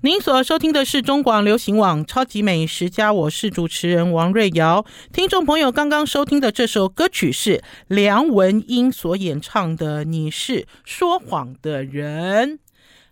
[0.00, 4.86] 您所收听的是中广流行网《超级美食家》，我是主持人王瑞瑶。
[5.12, 12.48] 听众朋友刚刚收听的这首歌曲是梁文音所演唱的《你是说谎的人》。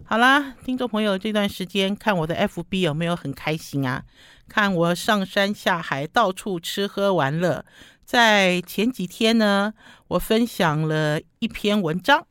[0.04, 4.04] 好啦，听众朋友，这段时间看我的 FB 有没有很开心啊？
[4.48, 7.64] 看我上山下海，到处吃喝玩乐。
[8.04, 9.74] 在前几天呢，
[10.06, 12.28] 我分享了一篇文章。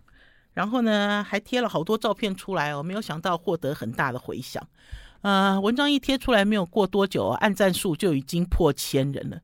[0.56, 4.68] 然后呢，还贴了好多照片出来哦，没有想到获得很大的回响。
[5.22, 9.38] 呃，文章一贴出来，没有过多久，按赞数就已经破千人了。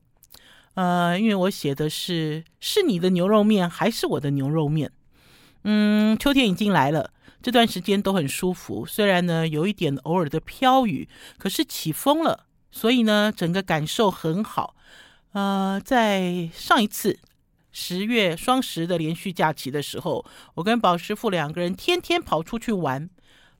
[0.74, 4.90] 呃，因为我写的是是你的牛肉面还是我的牛肉面？
[5.64, 7.10] 嗯，秋天已经来了，
[7.42, 8.86] 这段时间都很舒服。
[8.86, 14.74] 虽然呢有一点偶尔的飘雨，可是起风了，所以呢整个感受很好。
[15.32, 17.18] 呃，在上一次。
[17.72, 23.08] 十月双十的连续假期的时候，我跟宝师傅两个人天天跑出去玩。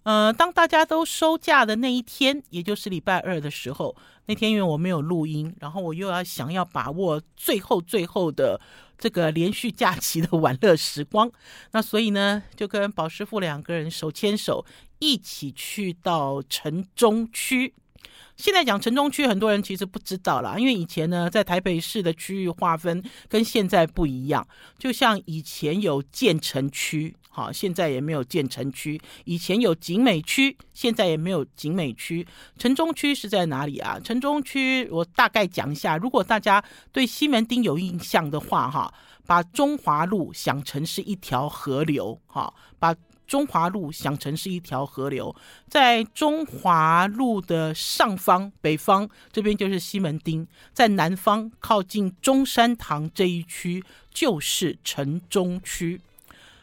[0.04, 3.94] 呃，当大家都收假的那一天，也就是礼拜二的时候，
[4.26, 8.60] 那天因为我没有录音，然后我又要想要把握最后最后的
[8.98, 11.30] 这个连续假期的玩乐时光，
[11.70, 14.66] 那所以呢，就跟宝师傅两个人手牵手
[14.98, 17.72] 一起去到城中区。
[18.36, 24.46] 现在讲城中区，很多人其实不知道啦，因为以前呢，在台北市的区域划分跟现在不一样。
[24.78, 32.26] 就像以前有建成区，好，现在也没有建成区；以前有景美区，现在也没有景美区。
[32.58, 34.00] 城中区是在哪里啊？
[34.02, 38.92] 城中区我大概讲一下，如果大家对西门町有印象的话，哈，
[39.26, 42.94] 把中华路想成是一条河流，哈，把。
[43.32, 45.34] 中华路想成是一条河流，
[45.66, 55.98] 在中华路的上方北方这边就是西门町，在南方靠近中山堂这一区就是城中区。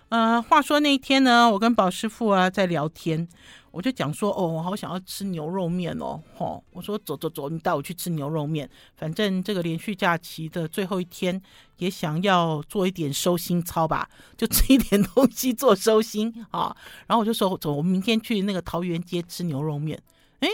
[0.09, 3.27] 呃，话说那天呢，我跟宝师傅啊在聊天。
[3.71, 6.63] 我就讲说，哦，我好想要吃牛肉面哦，吼！
[6.71, 8.69] 我说走走走，你带我去吃牛肉面。
[8.95, 11.41] 反正这个连续假期的最后一天，
[11.77, 16.75] 也想要做一点收心操吧，就吃一点东西做收心啊。
[17.07, 20.01] 然后我就说，走，我明天去那个桃园街吃牛肉面。
[20.39, 20.49] 诶，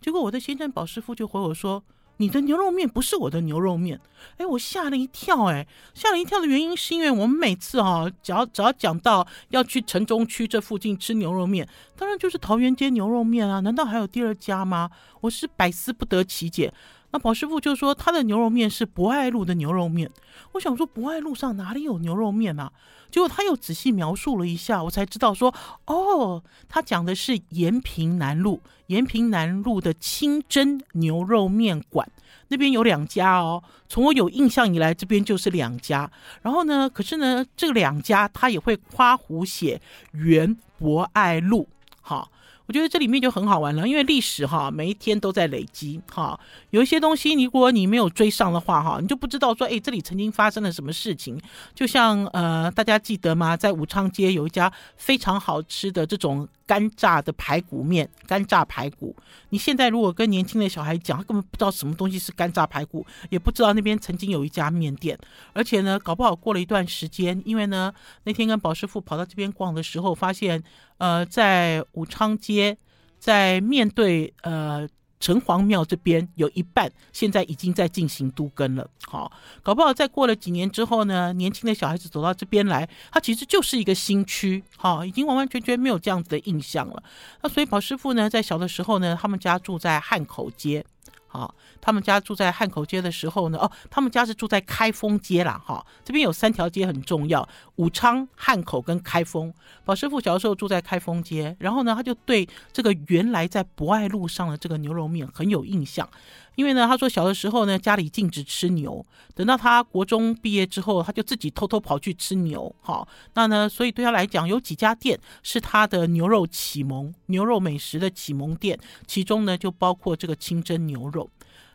[0.00, 1.82] 结果我的先生宝师傅就回我说。
[2.18, 4.00] 你的牛肉面不是我的牛肉面，
[4.36, 14.90] 哎，我吓了一跳，哎，吓了一跳的原因是因为我们每次啊，只要只要讲到要去城中区这附近吃牛肉面，当然就是桃园街牛肉面啊，难道还有第二家吗？
[15.20, 16.72] 我是百思不得其解。
[17.14, 20.10] 那宝师傅就说他的牛肉面是博爱路的牛肉面，
[20.50, 22.72] 我想说博爱路上哪里有牛肉面啊？
[23.08, 25.54] 结果他又仔细描述了一下，我才知道说
[25.86, 32.10] 哦，他讲的是延平南路，延平南路的清真牛肉面馆
[32.48, 33.62] 那边有两家哦。
[33.88, 36.10] 从我有印象以来，这边就是两家。
[36.42, 39.80] 然后呢，可是呢，这两家他也会夸胡写
[40.10, 41.68] 原博爱路，
[42.00, 42.28] 好。
[42.66, 46.38] 我觉得这里面就很好玩了，因为历史哈，每一天都在累积哈。
[46.70, 51.40] 有一些东西，如果你没有追上的话哈，你就不知道说，哎，这里曾经发生了什么事情。
[51.74, 53.56] 就像呃，大家记得吗？
[53.56, 56.48] 在武昌街有一家非常好吃的这种。
[56.66, 59.14] 干炸的排骨面，干炸排骨。
[59.50, 65.18] 你现在如果跟年轻的小孩讲，他根本不知道什么东西是干炸排骨，也不知道那边曾经有一家面店。
[65.52, 67.92] 而且呢，搞不好过了一段时间，因为呢，
[68.24, 70.62] 那天跟宝师傅跑到这边逛的时候，发现，
[70.98, 72.76] 呃，在武昌街，
[73.18, 74.88] 在面对呃。
[75.24, 87.02] 城隍庙这边有一半现在已经在进行都根了，好，搞不好再过了几年之后呢，年轻的小孩子走到这边来，它其实就是一个新区，好，已经完完全全没有这样子的印象了。
[87.40, 90.84] 那所以宝师傅呢，在小的时候呢，他们家住在汉口街。
[91.34, 95.60] 啊，他们家住在汉口街的时候呢，哦，他们家是住在开封街啦。
[95.66, 97.46] 哈，这边有三条街很重要，
[97.76, 99.52] 武昌、汉口跟开封。
[99.84, 106.08] 宝师傅小时候住在开封街，然后呢，他就对这个原来在博爱路上的这个牛肉面很有印象。
[106.54, 109.04] 因为呢，他说小的时候呢，家里禁止吃牛。
[109.34, 112.72] 等到他国中毕业之后，他就自己偷偷跑去吃牛。
[112.80, 121.28] 好，那呢，所以对他来讲，有几家店是他的牛肉启蒙、牛肉美食的启蒙店，其中呢就包括这个清真牛肉。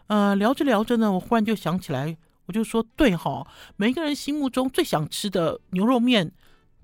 [0.08, 6.32] 呃，聊着聊着呢，我忽然就想起来，我就说，对哈，每个人心目中最想吃的牛肉面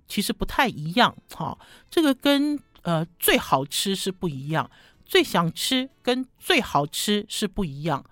[0.08, 1.16] 其实不太一样。
[1.34, 1.58] 哈，
[1.90, 4.70] 这个跟呃最好吃是不一样。
[5.06, 8.04] 最想吃跟最好吃是不一样。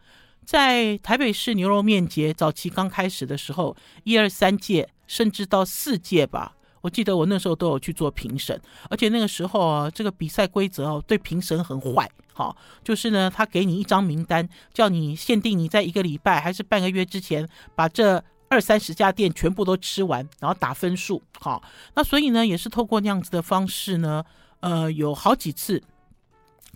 [0.46, 8.60] 在台北市牛肉面节早期刚开始的时候，一二三届甚至到四届吧，我记得我那时候都有去做评审。
[8.90, 12.10] 而且那个时候啊，这个比赛规则哦，对评审很坏。
[12.34, 21.24] 好，就是呢，他给你一张名单，叫你限定你在一个礼拜还是半个月之前，把这二三十家店全部都吃完，然后打分数。
[21.40, 21.64] 好，
[21.96, 24.24] 那所以呢，也是透过那样子的方式呢，
[24.60, 25.82] 呃，有好几次。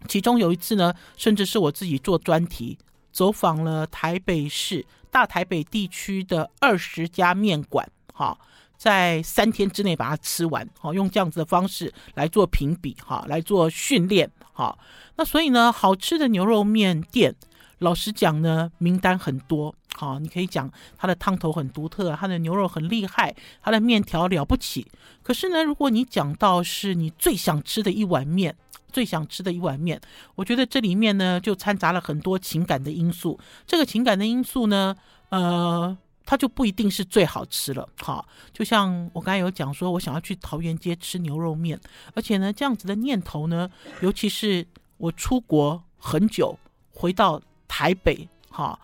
[0.08, 2.78] 其中有一次呢，甚至是我自己做专题，
[3.12, 8.38] 走访了台北市大台北地区的二十家面馆，哈，
[8.78, 14.78] 在三天之内把它吃完，好，用这样子的方式来做评比，哈，来做训练，哈。
[15.16, 17.36] 那所以呢，好吃的牛肉面店，
[17.80, 24.86] 老实讲呢，名单很多，好，你可以讲它的汤头很独特，它的牛肉很厉害，它的面条了不起。
[25.24, 28.56] 可是呢，如果你讲到是你最想吃的一碗面。
[28.92, 30.00] 最想吃的一碗面，
[30.36, 33.40] 我觉得这里面呢就掺杂了很多情感的因素。
[33.66, 34.96] 这个情感的因素呢，
[35.30, 35.96] 呃，
[36.26, 37.88] 它就不一定是最好吃了。
[38.02, 41.80] 好，就像我刚才有讲说，我想要去桃园街吃牛肉面，
[42.14, 43.70] 而且呢，这样子的念头呢，
[44.02, 44.66] 尤其是
[44.98, 46.58] 我出国很久
[46.92, 48.80] 回到台北，哈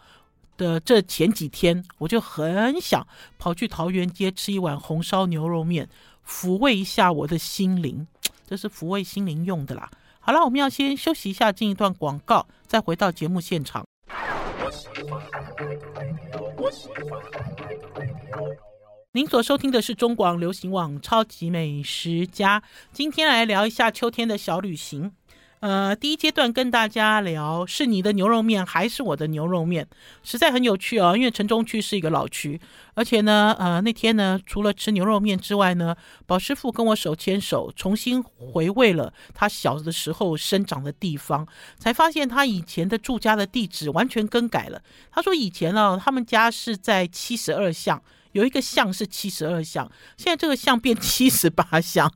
[0.58, 3.06] 的这前几天，我就很想
[3.40, 5.90] 跑去桃园街吃一碗红烧牛肉面，
[6.28, 8.06] 抚慰一下我的心灵。
[8.54, 9.90] 这是抚慰心灵用的啦。
[10.20, 13.84] 好了，我们要先休息一下，进一段广告，再回到节目现场。
[19.14, 22.60] 您所收听的是中广流行网《超级美食家》，
[22.92, 25.14] 今天来聊一下秋天的小旅行。
[25.64, 29.88] 呃，第一阶段跟大家聊是你的牛肉面还是我的牛肉面，
[30.22, 31.16] 实在很有趣哦。
[31.16, 32.60] 因为城中区是一个老区，
[32.96, 35.96] 而且呢，呃，那天呢，除了吃牛肉面之外呢，
[36.26, 41.48] 宝师傅跟我手牵手，重新回味了他小的时候生长的地方，
[41.80, 44.82] 才发现他以前的住家的地址完全更改了。
[45.14, 52.12] 他说以前呢，他们家是在七十二巷，有一个巷是七十二巷，现在这个巷变七十八巷。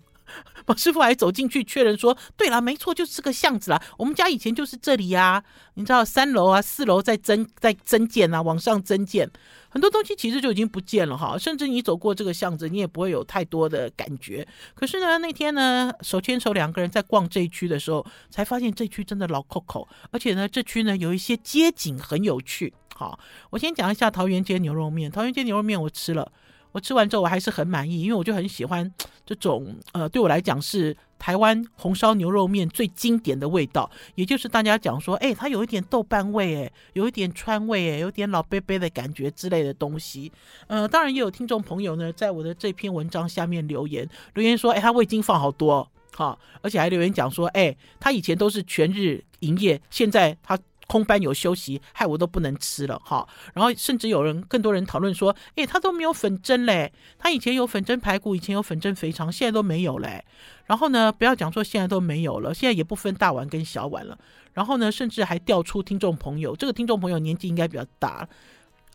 [0.67, 3.81] 宝师傅还走进去确认说：“对了，没错，就是这个巷子啦。
[3.97, 5.41] 我们家以前就是这里呀。
[5.75, 9.29] 你知道三楼啊、四楼在增、在增建啊，往上增建，
[9.69, 11.37] 很多东西其实就已经不见了哈。
[11.37, 14.45] 甚至你走过这个巷子，你也不会有太多的感觉。
[14.75, 22.73] 可是呢，那天呢，手牵手两个人在逛这一区的时候，才发现这区真的老扣扣，而且呢，这区呢有一些街景很有趣。
[22.93, 23.17] 好，
[23.51, 25.09] 我先讲一下桃园街牛肉面。
[25.09, 26.29] 桃园街牛肉面我吃了。”
[26.77, 28.93] 我吃完之后我还是很满意，因为我就很喜欢
[29.25, 40.31] 这种呃，对我来讲是台湾红烧牛肉面最经典的味道，也就是大家讲说，哎，它有一点豆瓣味，哎，有一点川味，哎，有点老伯伯的感觉之类的东西。
[40.67, 50.55] 呃，当然也有听众朋友呢，在我的这篇文章下面留言，留言说，哎，他味精放好多，好，而且还留言讲说，哎，他以前都是全日营业，现在他。
[50.87, 53.27] 空班有休息，害我都不能吃了哈。
[53.53, 56.91] 然后甚至有人，更多人讨论说，哎，他都没有粉蒸嘞。
[57.19, 60.23] 他以前有粉蒸排骨，以前有粉蒸肥肠，现在都没有嘞。
[60.65, 64.17] 然后呢，不要讲说现在都没有了，现在也不分大碗跟小碗了。
[64.53, 68.27] 然后呢，甚至还调出听众朋友，这个听众朋友年纪应该比较大，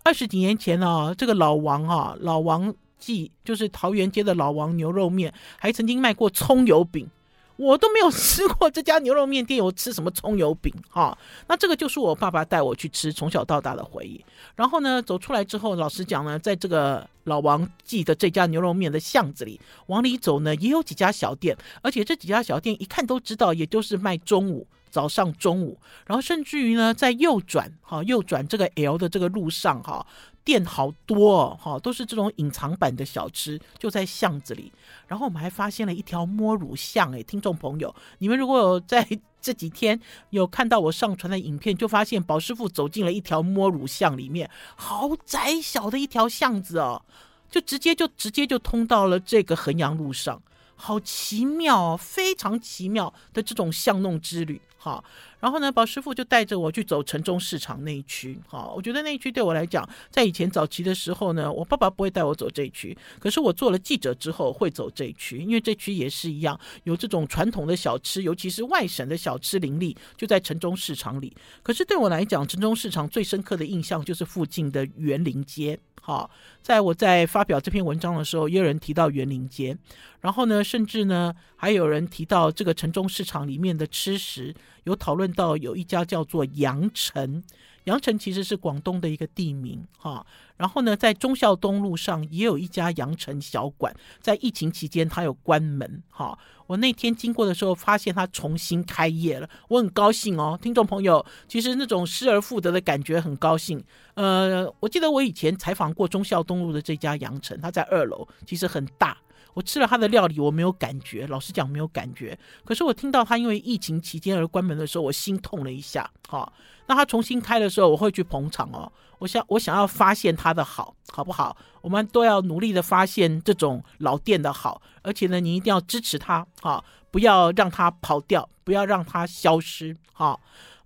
[0.03, 7.09] 二十几年前哦，这个老王啊，老王记就是桃园街的老王牛肉面，还曾经卖过葱油饼。
[7.57, 11.17] 我都没有吃过这家牛肉面店，有吃什么葱油饼 哈？
[11.47, 14.25] 那这个就是我爸爸带我去吃，从小到大的回忆。
[14.57, 24.67] 然后呢，走出来之后，老实讲呢，在这个老王记的这家牛肉面的巷子里，往里走呢，也有几家小店，而且这几家小店一看都知道，也就是卖中午。
[24.91, 30.07] 早上、中午，然后甚至于呢，在右转，哈，右转这个 L 的这个路上，哈，
[30.45, 34.73] 店好多，哈，都是这种隐藏版的小吃，就在巷子里。
[35.07, 39.07] 然后我们还发现了一条摸乳巷，哎，听众朋友，你们如果有在
[39.41, 40.01] 这几天
[40.31, 47.03] 有看到我上传的影片，就发现宝师傅走进了一条摸乳巷里面，好窄小的一条巷子哦，
[47.51, 50.41] 就直接就直接就通到了这个衡阳路上。
[50.75, 55.05] 好奇妙，非常奇妙的这种巷弄之旅，哈。
[55.43, 58.73] 然后呢，宝师傅就带着我去走城中市场那一区，哈。
[58.73, 71.37] 我觉得那一区对我来讲，在以前早期的时候呢，我爸爸不会带我走这一区，可是我做了记者之后会走这一区，因为这区也是一样，有这种传统的小吃，尤其是外省的小吃林立，就在城中市场里。
[71.65, 75.77] 可是对我来讲，城中市场最深刻的印象就是附近的园林街。
[76.05, 76.29] 好，
[76.61, 79.77] 在我在发表这篇文章的时候，也有人提到园林街，
[80.21, 84.53] 然后呢，甚至呢，还有人提到这个城中市场里面的吃食，
[84.85, 87.43] 有讨论到有一家叫做羊城。
[87.85, 90.25] 羊城其实是广东的一个地名，哈。
[90.57, 96.39] 然后呢，在忠孝东路上也有一家羊城小馆，在疫情期间它有关门，哈。
[96.69, 100.57] 我那天经过的时候，发现它重新开业了，我很高兴哦。
[100.63, 103.83] 听众朋友，其实那种失而复得的感觉很高兴。
[104.15, 109.19] 呃，我记得我以前采访过忠孝东路的这家羊城，它在二楼，其实很大。
[109.55, 112.39] 我吃了他的料理，我没有感觉，老实讲没有感觉。
[112.65, 116.11] 可是我听到他因为疫情期间而关门的时候，我心痛了一下。
[116.29, 116.53] 好，
[116.87, 118.91] 那他重新开的时候，我会去捧场哦。
[119.19, 121.57] 我想，我想要发现他的好，好不好？
[121.81, 130.39] 我们都要努力的发现这种老店的好，而且呢，你一定要支持他，好，不要让他跑掉，不要让他消失，哈。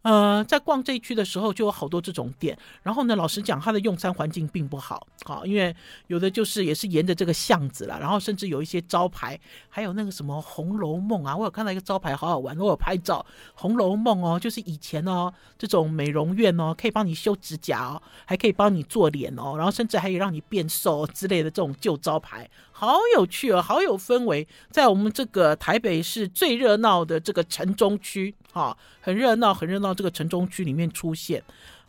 [0.07, 2.57] 呃，在逛这一区的时候，就有好多这种店。
[2.85, 5.75] 然后呢，老实讲，它的用餐环境并不好，好，因为
[6.07, 9.37] 有的就是也是沿着这个巷子了，然后甚至有一些招牌，
[9.69, 22.49] 还有那个什么《红楼梦》啊，我有看到一个招牌，好好玩，我有拍照，《红楼梦》哦，就是以前哦，这种美容院哦，可以帮你修指甲哦，还可以帮你做脸哦，然后甚至还可以让你变瘦之类的这种旧招牌。
[22.79, 29.95] 好有趣哦，好有氛围，在我们这个台北市最热闹的这个城中区，哈，很热闹，很热闹。
[29.95, 31.43] 这个城中区里面出现，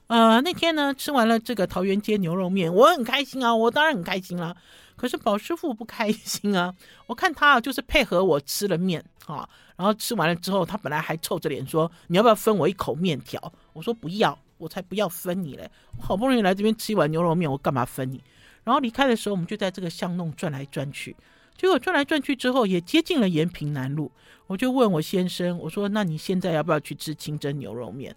[0.08, 4.56] 呃，那天呢，吃完了这个桃园街牛肉面，我很开心啊，我当然很开心啦。
[4.96, 6.74] 可是宝师傅不开心啊，
[7.06, 18.24] 我看他啊，就是配合我吃了面，啊，然后吃完了之后，他本来还臭着脸说：“你要不要分我一口面条？”我说：“不要，我才不要分你嘞，我好不容易来这边吃一碗牛肉面，我干嘛分你？”
[18.68, 21.16] 然后离开的时候，我们就在这个巷弄转来转去。
[21.56, 24.12] 结果转来转去之后，也接近了延平南路。
[24.48, 28.14] 我就问我先生：“我说，那你现在要不要去吃清蒸牛肉面？”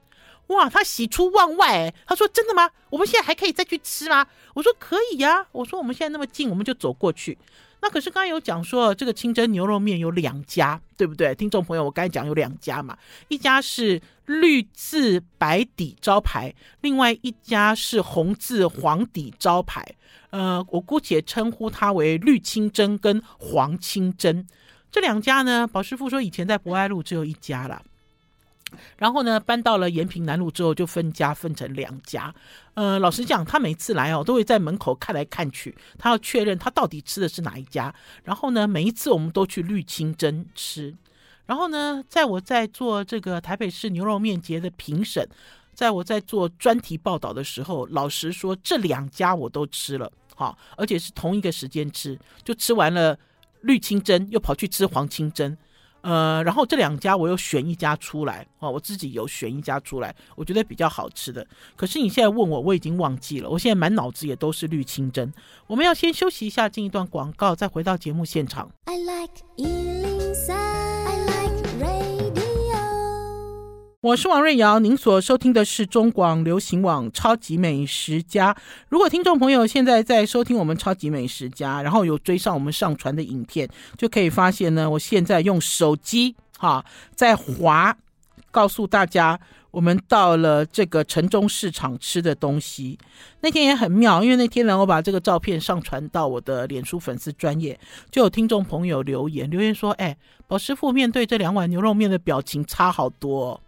[0.49, 2.69] 哇，他喜出望外，他说：“真的吗？
[2.91, 7.39] 我们现在还可以再去吃吗？”我说：“可以呀。”我说：“我们现在那么近，我们就走过去。”
[7.83, 11.35] 那可是刚才有讲说，这个清蒸牛肉面有两家，对不对？
[11.35, 12.97] 听众朋友，我刚才讲有两家嘛，
[13.29, 19.85] 一家是绿字白底招牌，另外一家是红字黄底招牌。
[20.31, 24.47] 呃，我姑且称呼它为绿清蒸跟黄清蒸。
[24.93, 27.83] 这两家呢，宝师傅说以前在博爱路只有一家了。
[28.97, 32.35] 然后呢，搬到了延平南路之后，就分家分成两家。
[32.75, 37.95] 呃，老实讲，他每次来哦，都会在门口看来看去，他要确认他到底吃的是哪一家。
[38.25, 40.95] 然后呢，每一次我们都去绿清真吃。
[41.47, 45.29] 然后呢，在我在做这个台北市牛肉面节的评审，
[45.75, 53.19] 在我在做专题报道的时候，老实说，这两家我都吃了，好，而且是同一个时间吃，就吃完了
[53.63, 55.59] 绿清真，又跑去吃黄清真。
[56.03, 61.47] 呃，然后这两家我又选一家出来哦，我自己有选一家出来，我觉得比较好吃的。
[61.77, 65.33] 可是你现在问我，我已经忘记了，我现在满脑子也都是绿清真。
[65.67, 68.71] 我们要先休息一下，进一段广告，再回到节目现场。
[68.85, 69.43] I like
[74.11, 78.57] 我是王瑞瑶，您所收听的是中广流行网超级美食家。
[78.89, 87.97] 如果听众朋友现在在收听我们超级美食家，然后有追上我们上传的影片，就可以发现呢，我现在用手机哈在滑，
[88.51, 89.39] 告诉大家
[89.71, 92.99] 我们到了这个城中市场吃的东西。
[93.43, 97.79] 那天也很妙，因为那天呢，我把这个照片上传到我的脸书粉丝专业，
[98.11, 100.17] 就有听众朋友留言留言说：“哎，
[100.49, 103.61] 宝师傅面对这两碗牛肉面的表情差好多哦。”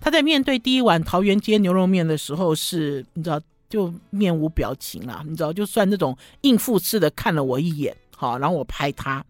[0.00, 9.24] 他在面对第一碗桃园街牛肉面的时候，是你知道就面无表情啦，你知道就算那种应付似的看了我一眼，好，然后我拍他，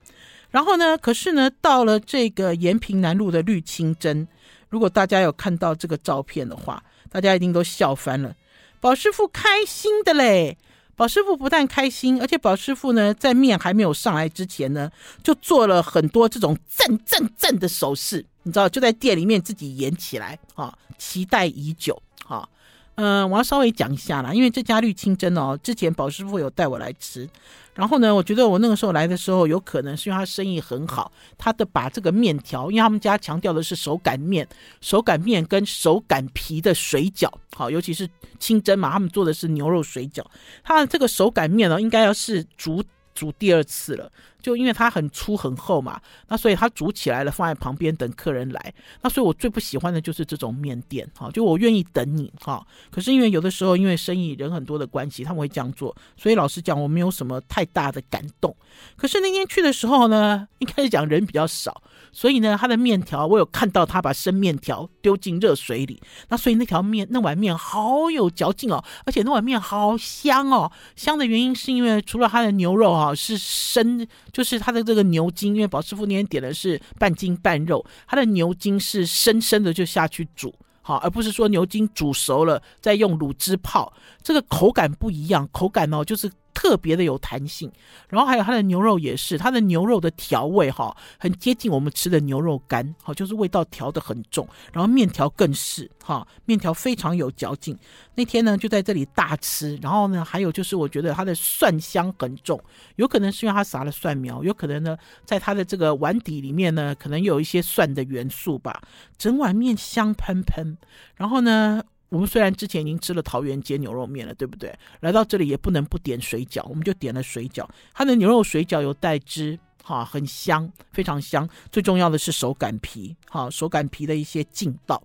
[0.51, 4.27] 然后呢，可是呢，到了这个延平南路的绿清真，
[4.69, 8.35] 如果大家有看到这个照片的话，大家一定都笑翻了。
[8.81, 10.57] 宝师傅开心的嘞，
[10.97, 14.91] 宝师傅不但开心，而且宝师傅呢，在面还没有上来之前呢，
[15.23, 18.25] 就做了很多这种赞赞赞的手势。
[18.43, 22.49] 你知道，就在店里面自己演起来啊，期待已久啊。
[22.97, 27.27] 嗯、我要稍微讲一下啦，因为这家绿清真哦，之前宝师傅有带我来吃，
[27.73, 34.47] 然后呢，我觉得我那个时候来的时候，有可能是因为他生意很好，他的把这个面条，因为他们家强调的是手擀面，
[34.83, 38.07] 手擀面跟手擀皮的水饺，好，尤其是
[38.39, 40.23] 清蒸嘛，他们做的是牛肉水饺，
[40.63, 44.13] 他的这个手擀面呢，应该要是煮煮第二次了。
[44.43, 48.75] 就因为它很粗很厚嘛，那所以它煮起来了，放在旁边等客人来。
[49.03, 52.67] 那所以我最不喜欢的就是这种面店，哈，就我愿意等你，哈。
[52.91, 58.55] 可是因为有的时候因为生意人很多的关系，他们会这样做，所以老实讲我没有什么太大的感动。
[58.97, 70.71] 可是那天去的时候呢，一开始讲人比较少，所以呢，他的面条我有看到他把生面条丢进热水里，那所以那条面那碗面好有嚼劲哦，而且那碗面好香哦。
[70.97, 74.07] 香的原因是因为除了它的牛肉啊是生。
[74.33, 86.31] 就是它的这个牛筋，因为宝师傅那天点的是半筋半肉，它的牛筋是生生的就下去煮，好，而不是说牛筋煮熟了再用卤汁泡，这个口感不一样，口感哦就是。
[86.61, 87.73] 特别的有弹性，
[88.07, 97.75] 然后还有它的牛肉也是，它的牛肉的调味哈，很接近我们吃的牛肉干，好，就是味道调得很重，然后面条更是哈，面条非常有嚼劲。
[98.15, 102.63] 那天呢就在这里大吃，然后呢还有就是我觉得它的蒜香很重，
[102.97, 108.83] 有可能是因为它撒了蒜苗，有可能呢在它的这个碗底里面呢可能有一些蒜的元素吧，
[109.17, 110.77] 整碗面香喷喷，
[111.15, 111.83] 然后呢。
[112.11, 114.77] 我们虽然之前已经吃了桃园街牛肉面了，对不对？
[115.01, 117.67] 来到这里也不能不点水饺，我们就点了水饺。
[117.95, 121.49] 它的牛肉水饺有带汁，哈，很香，非常香。
[121.71, 125.01] 最重要的是手擀皮，哈，手擀皮的一些劲道。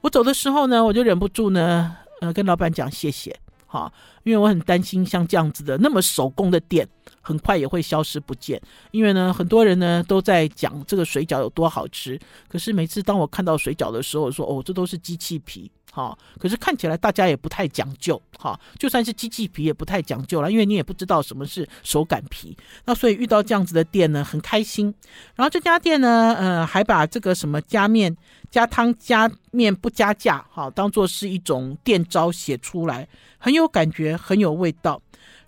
[0.00, 3.92] 我走的时候呢，我就忍不住呢，呃，跟老板讲谢谢，哈，
[4.24, 6.88] 因为我很担心像这样子的那么手工的店，
[7.20, 8.60] 很快也会消失不见。
[8.90, 12.18] 因为呢，很多人呢都在讲这个水饺有多好吃，
[12.48, 15.70] 可是每次当我看到水饺的时候，我说哦，这都是机器皮。
[15.94, 22.56] 好，可是看起来大家也不太讲究，哈，就算是机器皮也不太讲究了，因为你也不知道什么是手感皮，
[22.86, 24.94] 那所以遇到这样子的店呢，很开心。
[25.34, 28.16] 然后这家店呢，呃，还把这个什么加面、
[28.50, 33.06] 加汤、加面不加价，哈，当做是一种店招写出来，
[33.36, 34.98] 很有感觉，很有味道。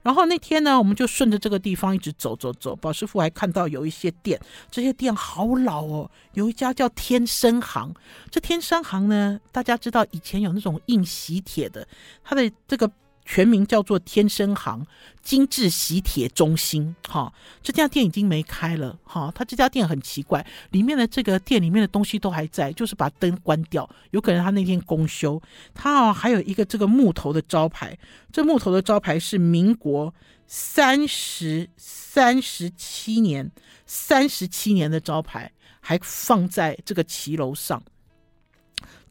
[0.04, 2.76] 然后那天呢，我们就顺着这个地方一直走走走。
[2.76, 4.38] 宝师傅还看到有一些店，
[4.70, 6.08] 这些店好老哦。
[6.34, 7.92] 有一家叫天生行，
[8.30, 11.84] 这天生行呢，大家知道以前有那种印喜帖的，
[12.22, 12.88] 它的这个。
[13.24, 14.86] 全名叫做天生行
[15.22, 25.40] 精致喜帖中心，哈，这家店已经没开了，哈，他这家店很奇怪，里面的这个店里面的东西都还在，就是把灯关掉，有可能他那天公休。
[25.72, 27.98] 他啊，还有一个这个木头的招牌，
[28.30, 30.14] 这木头的招牌是民国
[30.46, 33.50] 三十三十七年，
[33.86, 35.50] 三十七年的招牌，
[35.80, 37.82] 还放在这个骑楼上。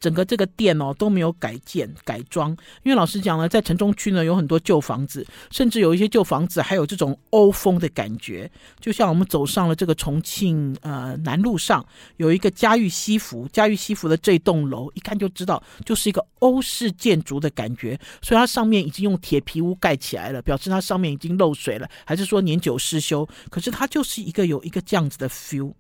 [0.04, 2.50] 整个这个店哦都没有改建改装，
[2.84, 8.52] 因为老实讲呢，在城中区呢有很多旧房子，甚至有一些旧房子还有这种欧风的感觉。
[8.82, 11.86] 就像我们走上了这个重庆呃南路上，
[12.18, 23.26] 有一个嘉裕西服，嘉裕西服的这栋楼一看就知道就是一个欧式建筑的感觉，所以它上面已经用铁皮屋盖起来了，表示它上面已经漏水了，还是说年久失修？
[23.50, 25.72] 可是它就是一个有一个这样子的 feel。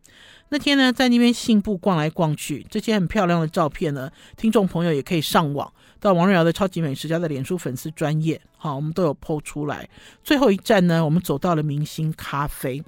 [0.53, 9.89] 那天呢，在那边信步逛来逛去，这些很漂亮的照片呢，听众朋友也可以上网到王瑞瑶的超级美食家的脸书粉丝专业，好，我们都有 po 出来。
[10.23, 12.83] 最后一站呢，我们走到了明星咖啡。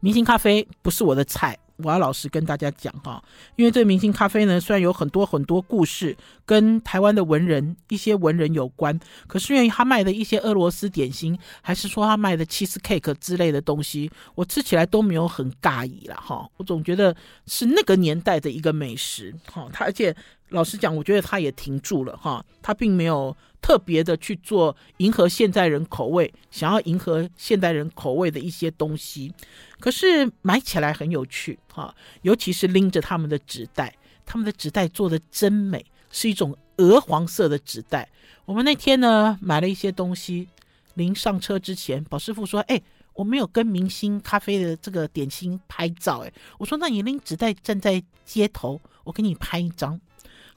[0.00, 1.58] 明星咖啡不是我的菜。
[1.82, 3.22] 我要老实跟大家讲哈，
[3.56, 16.48] 因为这明星咖啡呢，虽然有很多很多故事跟台湾的文人一些文人有关，可是因为他卖的一些俄罗斯点心，还是说他卖的 cheese cake 之类的东西，我吃起来都没有很尬意了哈。
[16.56, 17.14] 我总觉得
[17.46, 20.14] 是那个年代的一个美食哈，他而且
[20.52, 23.36] 老实讲，我觉得他也停住了哈，他并没有。
[23.62, 29.32] 特别的去做迎合现代人口味，想要迎合现代人口味的一些东西，
[29.78, 33.94] 可是买起来很有趣哈，尤其是拎着他们的纸袋，
[34.26, 38.08] 他们的纸袋做的真美，是一种鹅黄色的纸袋。
[38.46, 40.48] 我们那天呢买了一些东西，
[40.94, 42.82] 临上车之前，宝师傅说：“哎，
[43.14, 50.00] 我没有跟明星咖啡的这个点心拍照。”哎，我说：“那你拎纸袋站在街头，我给你拍一张。”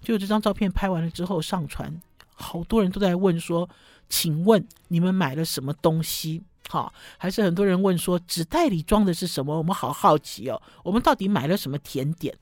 [0.06, 1.94] 就这张照片拍完了之后上传。
[2.36, 3.68] 好多人都在问说，
[4.08, 6.44] 请问你们买了什么东西？
[6.70, 9.58] 好，还是很多人问说，纸袋里装的是什么？
[9.58, 12.36] 我们好好奇哦，我们到底买了什么甜点？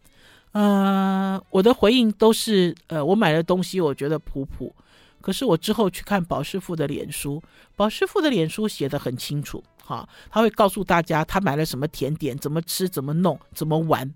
[0.53, 4.75] 呃，我的回应都是，呃，我买的东西我觉得普普。
[5.21, 7.41] 可是我之后去看宝师傅的脸书，
[7.75, 14.13] 宝师傅的脸书写得很清楚，哈，他会告诉大家他买了什么甜点，怎么吃，怎么弄，怎么玩。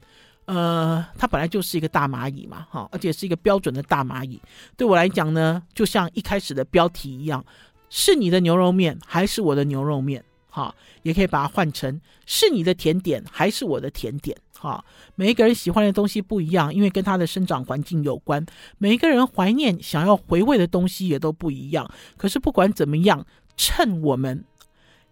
[0.47, 4.41] 呃，它本来就是一个大蚂蚁嘛，哈，而且是一个标准的大蚂蚁。
[4.77, 7.45] 对我来讲呢，就像一开始的标题一样，
[7.89, 10.23] 是你的牛肉面还是我的牛肉面？
[10.49, 14.35] 哈，也可以把它换成是你的甜点还是我的甜点？
[14.57, 14.83] 哈，
[15.15, 18.43] 每一个人喜欢的东西不一样，因为跟他的生长环境有关。
[18.77, 21.91] 每一个人怀念、想要回味的东西也都不一样。
[22.15, 23.23] 可是不管怎么样，
[23.57, 24.45] 趁我们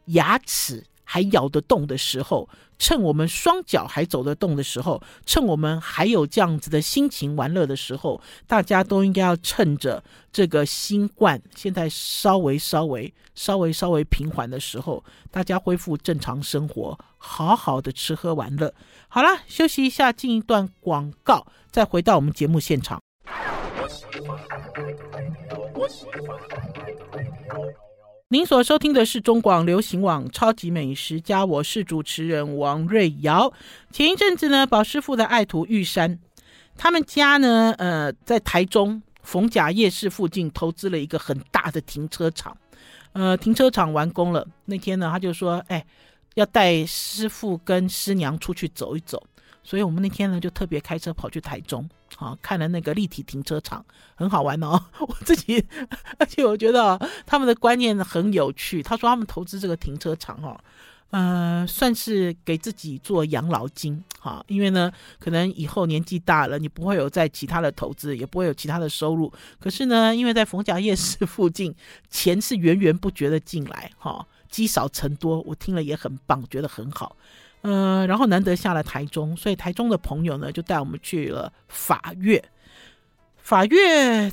[0.06, 18.74] 牙齿还咬得动的时候，趁我们双脚还走得动的时候，趁我们还有这样子的心情玩乐的时候，大家都应该要趁着这个新冠现在稍微稍微稍微稍微平缓的时候，大家恢复正常生活，好好的吃喝玩乐。
[19.08, 23.00] 好了，休息一下，进一段广告，再回到我们节目现场。
[28.30, 33.54] 您所收听的是中广流行网《超级美食家》，我是主持人王瑞瑶。
[33.92, 36.18] 前一阵子呢，宝师傅的爱徒玉山，
[36.76, 42.58] 他们家呢，呃，在台中逢甲夜市附近投资了一个很大的停车场。
[43.14, 45.86] 呃，停车场完工了，那天呢，他就说，哎，
[46.34, 49.22] 要带师傅跟师娘出去走一走。
[49.66, 54.80] 所以我们那天呢，就特别开车跑去台中，啊，看了那个立体停车场，很好玩哦。
[55.02, 55.66] 我自己，
[56.20, 58.84] 而且我觉得他们的观念很有趣。
[58.84, 60.56] 他说他们投资这个停车场，哈，
[61.10, 69.34] 呃，算是给自己做养老金，哈，因为呢，可能以后年纪大了，你不会有在其他的投资，也不会有其他的收入。
[69.60, 71.74] 可是呢，因为在逢甲夜市附近，
[72.12, 74.28] 钱是源源不绝的进来，哈。
[74.48, 77.18] 积少成多，我听了也很棒，觉得很好。
[77.66, 82.40] 呃，然后难得下了台中，所以台中的朋友呢就带我们去了法乐。
[83.38, 84.32] 法乐，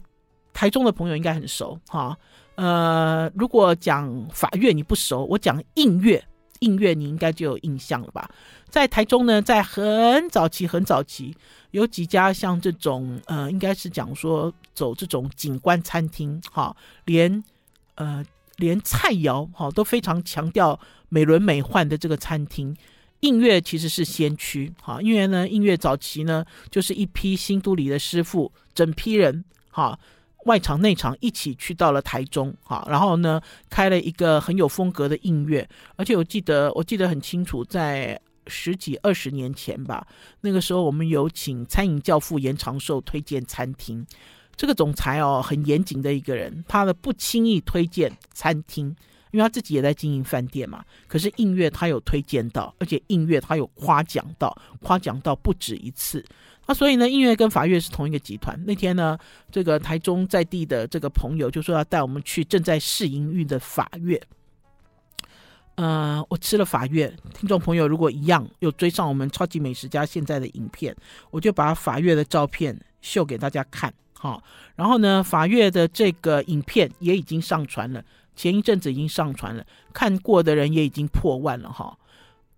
[0.52, 2.14] 台中的朋友应该很熟哈。
[2.56, 6.22] 呃，如果讲法乐你不熟，我讲映月，
[6.60, 8.30] 映月你应该就有印象了吧？
[8.68, 11.34] 在台中呢，在很早期很早期，
[11.70, 17.42] 有几家像这种呃，应该是讲说走这种景观餐厅哈，连
[17.94, 18.22] 呃
[18.56, 22.76] 连菜肴哈都非常强调美轮美奂的这个餐厅。
[23.22, 29.96] 印乐其实是先驱，哈，因为呢，印乐早期呢，就是一批新都里的师傅，整批人，哈，
[30.46, 40.04] 外场内场一起去到了台中，哈，然后呢，开了一个很有风格的印乐，而且我记得，我记得很清楚，在十几二十年前吧，
[40.40, 44.04] 那个时候我们有请餐饮教父严长寿推荐餐厅，
[44.56, 48.96] 这个总裁哦，很严谨的一个人，他的不轻易推荐餐厅。
[49.32, 56.24] 因为他自己也在经营饭店嘛，可是印乐他有推荐到，而且印乐他有夸奖到，夸奖到不止一次。
[56.66, 58.56] 那所以呢，印乐跟法乐是同一个集团。
[58.64, 59.18] 那天呢，
[59.50, 64.20] 这个台中在地的这个朋友就说要带我们去正在试营运的法乐。
[65.74, 70.94] 呃，我吃了法乐，听众朋友如果一样有追上我们超级美食家现在的影片，
[71.30, 73.92] 我就把法乐的照片秀给大家看。
[74.12, 74.40] 好，
[74.76, 78.04] 然后呢，法月的这个影片也已经上传了。
[78.34, 81.96] 前一阵子已经上传了，看过的人也已经破万了哈。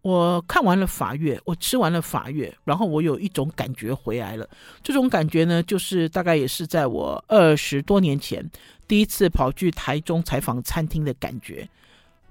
[0.02, 4.46] 我看完了法月，我吃完了法月，然后我有一种感觉回来了。
[4.82, 8.46] 这种感觉呢，就是大概也是在我二十多年前
[8.86, 11.66] 第一次跑去台中采访餐厅的感觉。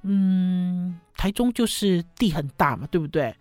[0.03, 3.35] 嗯，台中就是地很大嘛，对不对？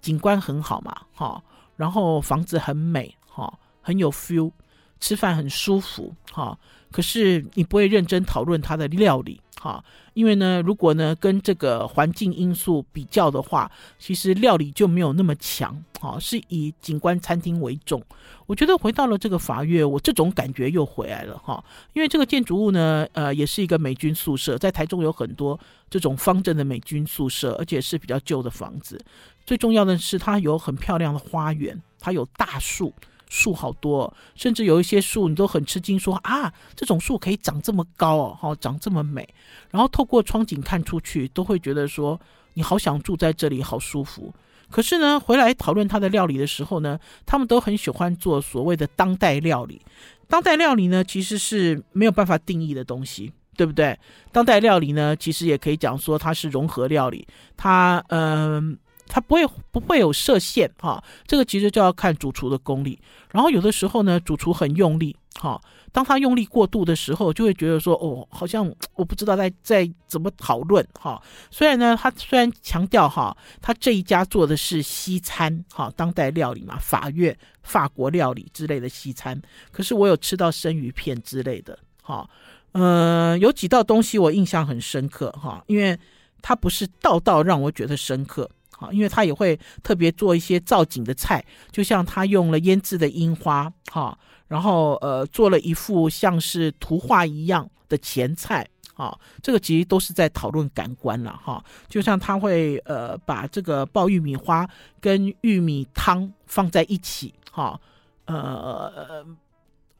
[0.00, 1.42] 景观很好嘛，哈。
[1.76, 4.50] 然后房子很美，哈，很有 feel，
[4.98, 6.58] 吃饭很舒服，哈。
[6.94, 18.00] 可是你不会认真讨论它的料理，哈，因为呢，如果呢跟这个环境因素比较的话，其实料理就没有那么强，哈，是以景观餐厅为重。
[18.46, 25.58] 我觉得回到了这个法院，我这种感觉又回来了，哈，因为这个建筑物呢，呃，也是一个美军宿舍，在台中有很多
[25.90, 29.04] 这种方正的美军宿舍，而且是比较旧的房子。
[29.44, 32.94] 最重要的是，它有很漂亮的花园，它有大树。
[33.34, 39.28] 树好多，甚至有一些树你都很吃惊，说啊，这种树可以长这么高哦，好长这么美。
[39.72, 42.20] 然后透过窗景看出去，都会觉得说
[42.52, 44.32] 你好想住在这里，好舒服。
[44.70, 49.82] 可是呢，回来讨论他的料理的时候呢，他们都很喜欢做所谓的当代料理。
[50.28, 53.98] 当代料理呢，其实是没有办法定义的东西，对不对？
[54.30, 58.78] 当代料理呢，其实也可以讲说它是融合料理，它嗯。
[59.14, 63.00] 它不会不会有设限哈，这个其实就要看主厨的功力。
[63.30, 65.60] 然后有的时候呢，主厨很用力哈，
[65.92, 71.22] 当他用力过度的时候，就会觉得说哦，好像我不知道在在怎么讨论哈。
[71.48, 82.28] 虽然呢，他虽然强调哈，他这一家做的是西餐哈，当代料理嘛，法乐法国料理之类的西餐，可是我有吃到生鱼片之类的哈，
[82.72, 85.96] 呃，有几道东西我印象很深刻哈，因为
[86.42, 88.50] 它不是道道让我觉得深刻。
[88.92, 94.18] 因为他也会特别做一些造景的菜，就像他用了腌制的樱花，哈，
[94.48, 104.68] 然后呃做了一副像是图画一样的前菜，哈，这个其实都是在讨论感官了，哈，就像他会呃把这个爆玉米花
[105.00, 107.80] 跟玉米汤放在一起，哈，
[108.26, 109.24] 呃。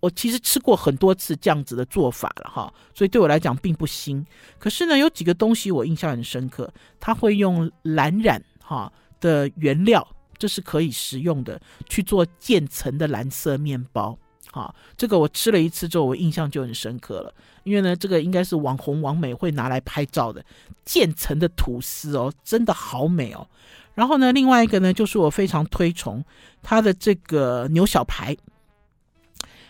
[0.00, 4.22] 我其实吃过很多次这样子的做法了哈，所以对我来讲并不新。
[4.58, 6.70] 可是呢，有几个东西我印象很深刻，
[7.00, 10.06] 他会用蓝染哈的原料，
[10.38, 14.18] 这是可以食用的，去做渐层的蓝色面包。
[14.50, 20.44] 哈，这个我吃了一次之后，我印象就很深刻了，因为呢，这个应该是网红网美会拿来拍照的
[20.84, 23.46] 渐层的吐司哦，真的好美哦。
[23.94, 26.24] 然后呢，另外一个呢，就是我非常推崇
[26.62, 28.36] 它的这个牛小排。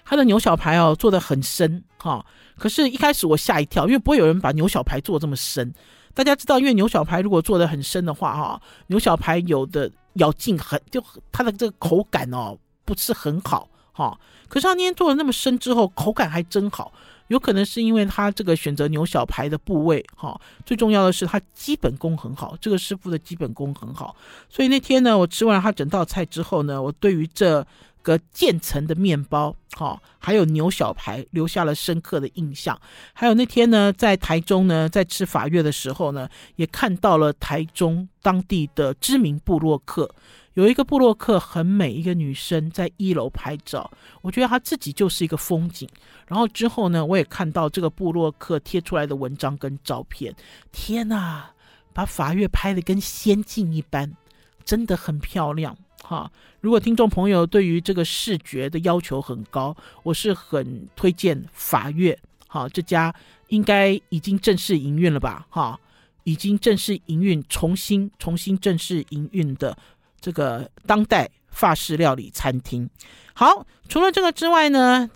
[0.06, 2.24] 他的牛小排哦做的很深哈，
[2.58, 5.72] 可是，一开始我吓一跳，因为不会有人把牛小排做这么深。
[6.14, 14.18] 大家知道，因为牛小排如果做的很深的话哈，牛小排有的咬劲很，就它的这个口感哦不是很好哈。
[14.48, 16.92] 可是他今天做的那么深之后，口感还真好，
[17.28, 24.14] 有可能是因为他这个选择牛小排的部位哈，最重要的是他基本功很好，这个师傅的基本功很好。
[24.48, 27.66] 所以那天呢，我吃完他整道菜之后呢，我对于这。
[28.04, 32.80] 个渐层的面包，哈，还有牛小排，留下了深刻的印象。
[33.14, 40.14] 还有那天呢，在台中呢，在吃法月的时候呢，也看到了台中当地的知名部落客，
[40.52, 43.90] 有一个部落客很美，一个女生在一楼拍照，
[44.20, 45.88] 我觉得她自己就是一个风景。
[46.26, 50.32] 然后之后呢，我也看到这个部落客贴出来的文章跟照片，
[50.70, 51.50] 天哪！
[51.92, 54.16] 把法月拍得跟仙境一般，
[54.64, 56.30] 真的很漂亮哈。
[56.60, 62.18] 如果听众朋友对于这个视觉的要求很高，我是很推荐法月。
[62.46, 63.12] 好，这家
[63.48, 65.46] 应该已经正式营运了吧？
[65.50, 65.78] 哈，
[66.22, 69.76] 已经正式营运，重新重新正式营运的
[70.20, 72.88] 这个当代法式料理餐厅。
[73.34, 75.10] 好，除了这个之外呢，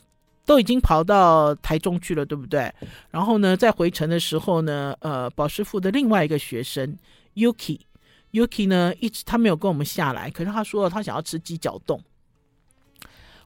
[0.44, 2.72] 都已经跑到台中去了，对不对？
[3.10, 6.96] 然后呢，在回程的时候呢，呃，宝师傅的另外一个学生
[7.36, 7.78] Yuki
[8.32, 12.02] Yuki 呢，一直他没有跟我们下来，可是他说他想要吃鸡脚冻。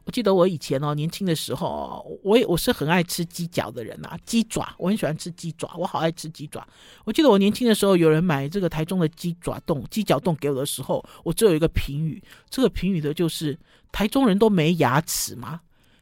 [0.04, 6.66] 我记得我以前哦，年轻的时候，我也我是很爱吃鸡脚的人呐、啊，鸡爪，我很喜欢吃鸡爪，我好爱吃鸡爪。
[7.04, 13.56] 我记得我年轻的时候，有人买这个台中的鸡爪冻、鸡脚冻给我的时候，我只有一个评语，这个评语的就是
[13.92, 15.60] 台中人都没牙齿吗？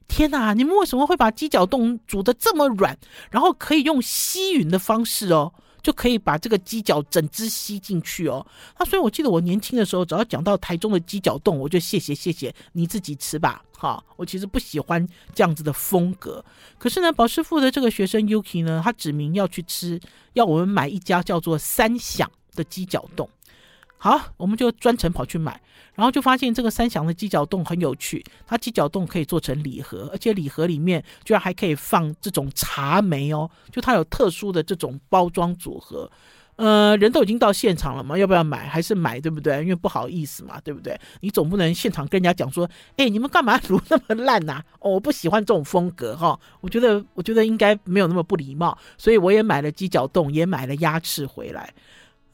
[0.08, 0.54] 天哪！
[0.54, 2.98] 你们为什么会把鸡脚冻煮得这么软，
[3.30, 8.46] 然后可以用吸吮的方式哦，就可以把这个鸡脚整只吸进去哦？
[8.78, 13.62] 那所以我记得我年轻的时候，只要讲到台中的鸡脚冻，我就谢谢谢谢，你自己吃吧。
[13.76, 16.44] 哈，我其实不喜欢这样子的风格。
[16.78, 19.98] 可是呢，保师傅的这个学生 Yuki 呢，他指明要去吃，
[20.34, 23.28] 要我们买一家叫做三响的鸡脚冻。
[24.02, 25.60] 好，我们就专程跑去买，
[25.94, 28.24] 然后就发现这个三祥的鸡脚冻很有趣。
[28.46, 36.10] 它鸡脚冻可以做成礼盒，而且礼盒里面居然还可以放这种茶梅哦，就它有特殊的这种包装组合。
[36.56, 38.66] 呃，人都已经到现场了嘛，要不要买？
[38.66, 39.60] 还是买，对不对？
[39.60, 40.98] 因为不好意思嘛，对不对？
[41.20, 44.62] 你总不能现场跟人家讲说，哎，你们干嘛卤那么烂呐？
[44.78, 51.72] 哦，我不喜欢这种风格哈、我觉得，我觉得应该没有那么不礼貌，所以我也买了鸡脚冻，也买了鸭翅回来。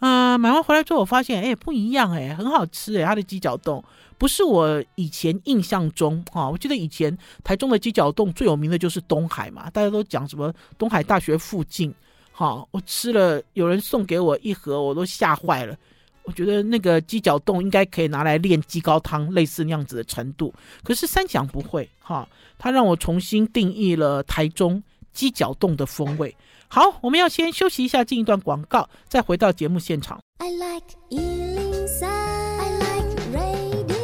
[0.00, 3.82] 嗯、呃，买完回来之后，我发现，哎，不一样，哎，很好吃，哎，它的鸡脚冻
[4.18, 11.94] 不是我以前印象中，哈、我记得以前台中的鸡脚冻最有名的就是东海嘛，大家都讲什么东海大学附近，
[12.32, 15.74] 哈、我吃了，有人送给我一盒，我都吓坏了，
[16.24, 22.28] 我觉得那个鸡脚冻应该可以拿来炼鸡高汤，类似那样子的程度，可是三响不会，哈、
[22.58, 24.82] 他，让我重新定义了台中
[25.12, 26.34] 鸡脚冻的风味。
[26.68, 30.18] 好，我们要先休息一下，进一段广告，再回到节目现场。
[30.38, 33.96] I like 103, I like radio。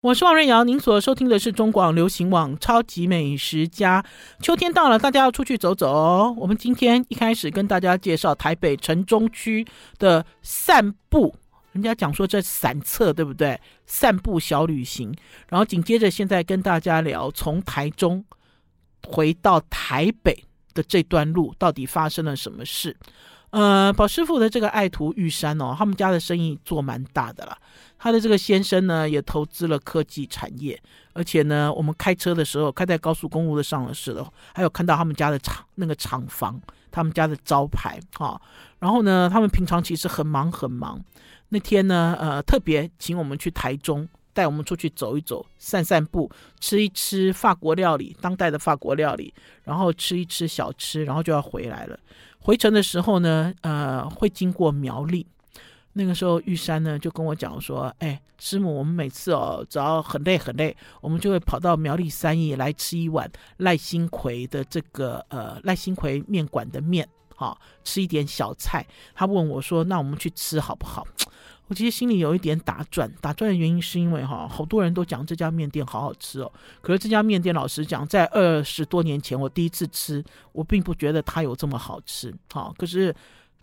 [0.00, 4.02] 我是王瑞瑶，您所收听的是中广流行网《超级美食家》。
[4.42, 6.34] 秋天到了，大家要出去走走哦。
[6.38, 9.64] 我们今天一开始跟大家介绍台北城中区
[9.98, 11.36] 的散步，
[11.72, 13.60] 人家讲说这散策对不对？
[13.86, 15.14] 散步小旅行，
[15.48, 18.24] 然后紧接着现在跟大家聊从台中
[19.06, 20.42] 回到台北。
[20.74, 22.96] 的这段路到底发生了什么事？
[23.50, 27.58] 呃，宝师傅的这个爱徒玉山哦，他们家的生意做蛮大的啦。
[27.98, 30.80] 他的这个先生呢，也投资了科技产业，
[31.12, 36.58] 而且呢，我们开车的时候开在高速公路的上的时候，还有看到他们家的厂那个厂房，
[36.90, 38.40] 他们家的招牌哈。
[38.78, 40.98] 然后呢，他们平常其实很忙很忙。
[41.50, 44.08] 那天呢，呃，特别请我们去台中。
[44.32, 49.32] 带我们出去走一走，散散步，吃一吃法国料理，当代的法国料理，
[49.64, 51.98] 然后吃一吃小吃，然后就要回来了。
[52.40, 55.26] 回程的时候呢，呃，会经过苗栗。
[55.94, 71.06] 那个时候，玉山呢就跟我讲说：“哎，师母，我们每次哦，只要很累很累，我们就会跑到苗栗三义来吃一碗赖兴奎的这个呃赖兴奎面馆的面，好、吃一点小菜。”他问我说：“那我们去吃好不好？”
[71.72, 76.52] 我其实心里有一点打转，打转的原因是因为哈，好多人都讲这家面店好好吃哦。
[76.82, 82.30] 可是这家面店，老实讲，在二十多年前我第一次吃，我并不觉得它有这么好吃。
[82.52, 83.14] 好，可是，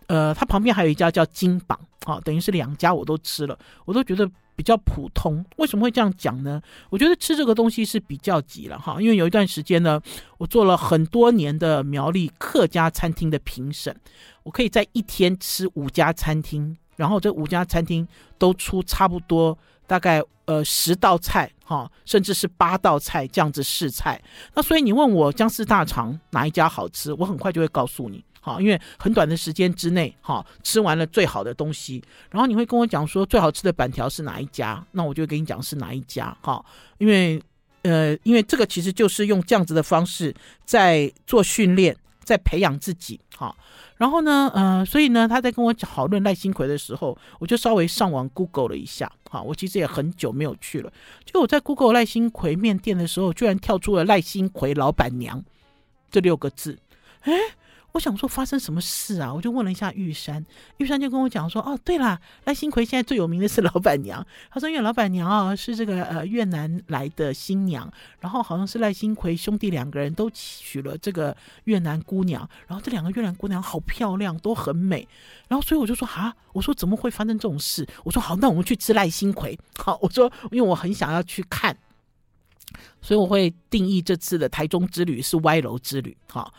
[0.08, 5.46] 呃，它旁边还有一家叫金榜，好，等于是两家我都吃了，我都觉得比较普通。
[5.58, 6.60] 为什么会这样讲呢？
[6.90, 10.02] 我觉得吃这个东西是比较急了哈，因为有一段时间呢，
[10.40, 13.96] 我做了很多年的苗栗客家餐厅的评审，
[14.42, 16.76] 我可以在一天吃五家餐厅。
[17.00, 18.06] 然后这五家餐厅
[18.38, 19.58] 都出差不多
[19.88, 24.22] 大概呃十道菜哈，甚至是八道菜这样子试菜。
[24.54, 32.04] 那所以你问我姜丝大肠哪一家好吃，我很快就会告诉你哈，因为很短的时间之内哈吃完了最好的东西。
[32.30, 36.62] 然后你会跟我讲说最好吃的板条是哪一家，那我就跟你讲是哪一家哈，
[36.98, 37.42] 因为
[37.84, 40.36] 呃因为这个其实就是用这样子的方式
[40.66, 43.56] 在做训练，在培养自己哈。
[44.00, 50.92] 然后呢，呃，所以呢，他在跟我讨论赖心奎的时候，我就稍微上网 Google 了一下，哈，我其实也很久没有去了。
[51.26, 55.44] 就我在 Google 赖心奎面店的时候，居然跳出了赖心奎老板娘
[56.10, 56.80] 这六个字，
[57.24, 57.34] 哎，
[57.92, 59.34] 我想说发生什么事啊？
[59.34, 60.46] 我就问了一下玉山，
[60.78, 64.26] 玉山就跟我讲说：“哦，对了，赖新奎现在最有名的是老板娘。
[64.52, 75.08] 他说因为老板娘啊是这个呃越南来的新娘，然后好像是赖新奎兄弟两个人都娶了这个越南姑娘，然后这两个越南姑娘好漂亮，都很美。
[75.48, 77.88] 然后所以我就说啊，我说怎么会发生这种事？
[78.04, 79.58] 我说好，那我们去吃赖新奎。
[79.78, 81.76] 好，我说因为我很想要去看，
[83.02, 86.16] 所以我会定义这次的台中之旅是歪楼之旅。
[86.28, 86.54] 好。”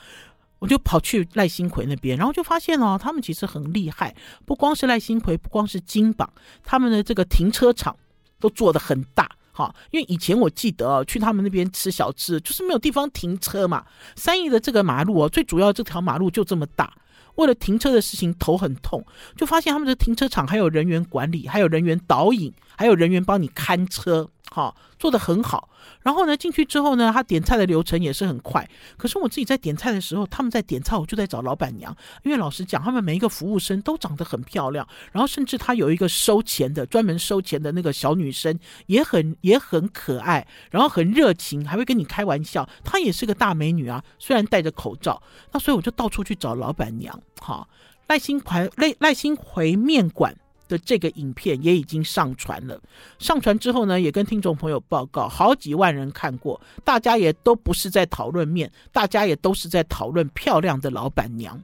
[0.61, 6.31] 我就跑去赖新奎那边，然后就发现哦，他们其实很厉害，不光是赖新奎，不光是金榜，
[6.63, 7.97] 他们的这个停车场
[8.39, 13.85] 都做得很大，哈，因为以前我记得，去他们那边吃小吃，就是没有地方停车嘛。
[14.15, 16.93] 三义的这个马路哦，最主要这条马路就这么大，
[17.37, 19.03] 为了停车的事情头很痛，
[19.37, 24.31] 就发现他们的停车场还有人员管理，还有人员导引，还有人员帮你看车。
[24.53, 25.69] 好，做得很好。
[26.03, 28.67] 然后呢，进去之后呢，他点菜的流程也是很快。
[28.97, 31.95] 可是我自己在点菜的时候，他们在点菜，我就在找老板娘。
[32.23, 34.89] 因为老实讲，他们每一个服务生都长得很漂亮。
[35.13, 42.67] 然后甚至他有一个收钱的，专门收钱的那个小女生，也很也很可爱，然后很热情，还会跟你开玩笑。
[42.83, 45.23] 她也是个大美女啊，虽然戴着口罩。
[45.53, 47.23] 那所以我就到处去找老板娘。
[47.41, 47.69] 好，
[48.09, 50.37] 赖新奎赖赖新奎面馆
[50.71, 52.81] 的这个影片也已经上传了，
[53.19, 61.61] 上传之后呢，也跟听众朋友报告，好几万人看过，大家也都不是在讨论面，大家也都是在讨论漂亮的老板娘。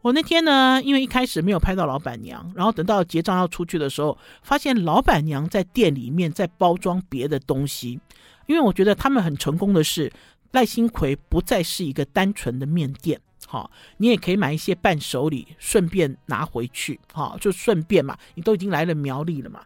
[0.00, 8.00] 我那天呢，因为一开始没有拍到老板娘，然后等到结账要出去的时候，发现老板娘在店里面在包装别的东西，
[8.46, 10.12] 因为我觉得他们很成功的是，
[10.50, 13.20] 赖新奎不再是一个单纯的面店。
[13.52, 16.98] 好，你也可以买一些伴手礼，顺便拿回去。
[17.12, 19.60] 好，就顺便嘛，你都已经来了苗栗了嘛。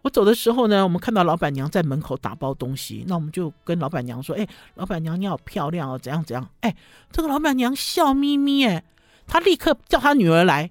[0.00, 6.74] 我走的时候呢，我们看到老板娘在门口打包东西，那我们就跟老板娘说：“哎，老板娘你好漂亮哦，怎样怎样？”哎，
[7.12, 8.82] 这个老板娘笑眯眯，哎，
[9.26, 10.70] 她立刻叫她女儿来。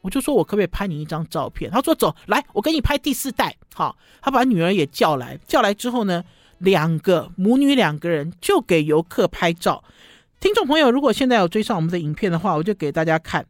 [0.00, 6.24] 我就说：“我可不可以拍你一张照片？”她说：“走，来，我给你拍第四代。”好，她把女儿也叫来，叫来之后呢，
[6.56, 9.84] 两个母女两个人就给游客拍照。
[10.40, 13.44] 听众朋友，如果现在有追上我们的影片的话，我就给大家看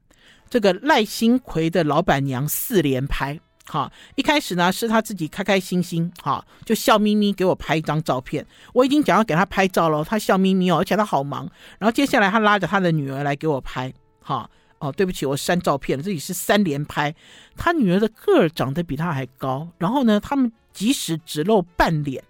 [0.48, 3.38] 这个赖新奎的老板娘四连拍。
[3.66, 8.46] 好，一开始呢是他自己开开心心，好，就笑眯眯给我拍一张照片。
[8.72, 11.46] 我已经讲要给他拍照了，他笑眯眯哦，而且他好忙。
[11.78, 13.92] 然后接下来他拉着他的女儿来给我拍。
[14.22, 14.48] 好，
[14.78, 17.14] 哦，对不起，我删照片了，这里是三连拍。
[17.54, 22.24] 他女儿的个儿长得比他还高，然后呢，他们即使只露半脸，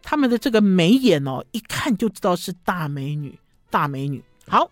[0.00, 3.36] 他们的这个眉眼哦，一看就知道是大美女。
[3.70, 4.70] 大美女，好，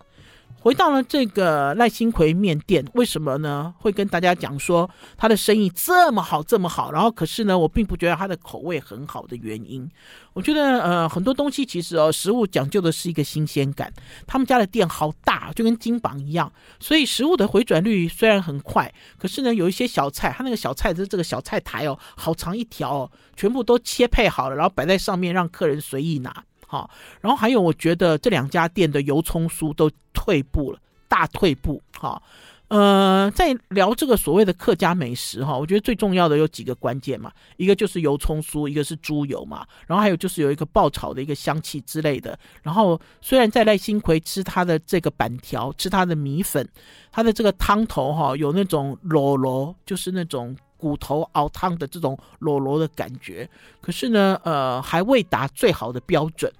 [0.59, 3.73] 回到了这个赖新奎面店，为什么呢？
[3.79, 9.87] 会跟大家讲说他的生意这么好，这么好，然后可是呢，我并不觉得他的口味很好的原因。
[10.33, 13.93] 我觉得呃，很多东西其实哦，食物讲究的是一个新鲜感。
[14.25, 26.43] 他们家的店好大，就跟金榜一样，所以食物的回转率虽然很快，可是呢，有一些小菜，他那个小菜的这个小菜台哦，好长一条哦，全部都切配好了，然后摆在上面，让客人随意拿。
[26.75, 26.89] 好，
[27.21, 31.81] 然后还有，我觉得这两家店的油葱酥都退步了，大退步。
[31.97, 32.21] 哈，
[32.67, 42.37] 呃，在聊这个所谓的客家美食哈，我觉得最重要的有几个关键嘛，一个就是油葱酥，一个是猪油嘛，然后还有就是有一个爆炒的一个香气之类的。
[42.61, 46.67] 然后虽然在赖新奎吃他的这个板条，吃他的米粉，
[47.09, 50.53] 他的这个汤头哈，有那种螺螺，就是那种。
[50.77, 53.49] 骨头熬汤的这种裸螺的感觉，
[53.81, 56.51] 可是呢，呃，还未达最好的标准、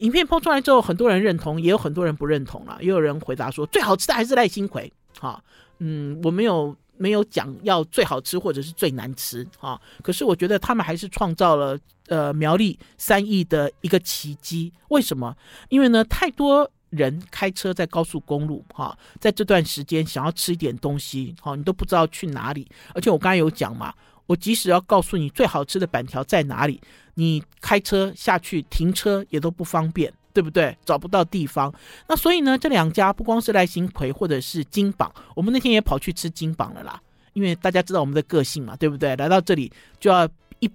[0.00, 2.76] 影片播出来之后，很多人认同，也有很多人不认同了。
[2.80, 5.42] 也有人回答说，最好吃的还是赖心葵哈、
[5.78, 14.72] 嗯，我没有没有讲要最好吃或者是最难吃哈、可是我觉得他们还是创造了呃苗栗三亿的一个奇迹。
[14.88, 15.34] 为什么？
[15.68, 16.70] 因为呢，太多。
[16.90, 22.68] 人开车在高速公路，哈，在这段时间想要吃一点东西，哈，你都不知道去哪里。
[22.92, 23.94] 而且我刚才有讲嘛，
[24.26, 26.80] 我即使要告诉你最好吃的板条在哪里，
[27.20, 30.74] 你开车下去停车也都不方便，对不对？
[30.84, 31.72] 找不到地方。
[32.08, 37.00] 那所以呢，这两家不光是赖新奎或者是金榜，我们那天也跑去吃金榜了啦。
[37.34, 39.14] 因为大家知道我们的个性嘛，对不对？
[39.16, 40.26] 来到这里就要
[40.60, 40.70] 一。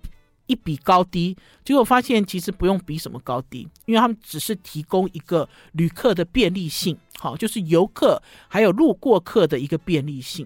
[0.47, 10.45] 一比高低，结果发现其实不用比什么高低，因为他们只是提供一个旅客的便利性，好，就是游客还有路过客的一个便利性。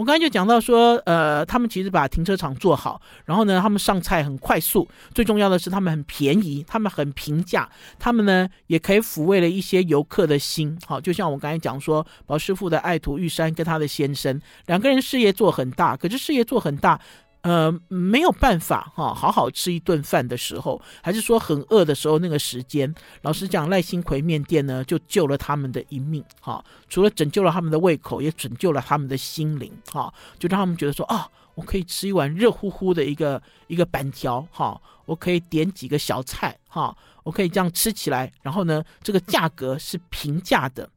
[0.00, 16.98] 我刚才就讲到说，呃，他们其实把停车场做好，然后呢，他们上菜很快速，最重要的是他们很便宜，他们很平价，他们呢也可以抚慰了一些游客的心，好，就像我刚才讲说，宝师傅的爱徒玉山跟他的先生两个人事业做很大，可是事业做很大。
[17.42, 26.62] 呃，没有办法哈，好好吃一顿饭的时候，还是说很饿的时候，那个时间，老实讲，赖兴奎面店呢，就救了他们的一命哈。
[26.88, 40.90] 除了拯救了他们的胃口，也拯救了他们的心灵哈，就让他们觉得说啊，我可以吃一碗热乎乎的一个一个板条哈，我可以点几个小菜哈，我可以这样吃起来，然后呢，这个价格是平价的，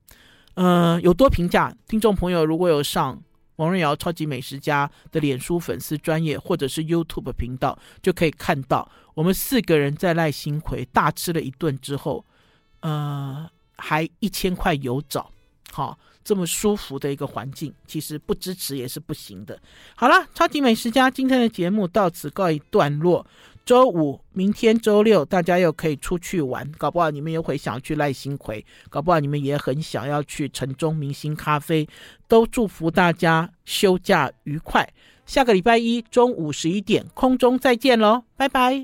[0.55, 1.73] 呃，有多平价？
[1.87, 3.21] 听众朋友如果有上。
[3.57, 12.25] 王瑞瑶超级美食家的脸书粉丝专业或者是 YouTube 频道，就可以看到我们四个人在赖兴葵大吃了一顿之后，
[12.79, 15.31] 呃，还一千块有找，
[15.71, 19.59] 好，这么舒服的一个环境，其实不支持也是不行的。
[19.95, 23.25] 好了，超级美食家今天的节目到此告一段落。
[23.65, 31.87] 周五，明天周六，大家又可以出去玩，搞不好你们又会想去赖星葵，搞不好你们也很想要去城中明星咖啡，
[32.27, 34.87] 都祝福大家休假愉快。
[35.25, 38.81] 下个礼拜一中午十一点，空中再见喽，拜拜。